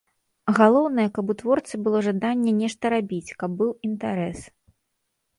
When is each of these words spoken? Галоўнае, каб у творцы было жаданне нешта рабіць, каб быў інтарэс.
Галоўнае, 0.59 1.03
каб 1.17 1.25
у 1.33 1.35
творцы 1.41 1.79
было 1.87 1.99
жаданне 2.07 2.53
нешта 2.61 2.91
рабіць, 2.93 3.35
каб 3.43 3.51
быў 3.59 3.69
інтарэс. 3.89 4.39